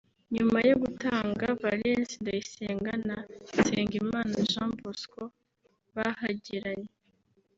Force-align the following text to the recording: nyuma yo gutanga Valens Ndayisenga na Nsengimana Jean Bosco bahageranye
nyuma 0.35 0.57
yo 0.69 0.75
gutanga 0.83 1.45
Valens 1.61 2.11
Ndayisenga 2.21 2.91
na 3.07 3.17
Nsengimana 3.57 4.35
Jean 4.51 4.71
Bosco 4.81 5.23
bahageranye 5.95 6.89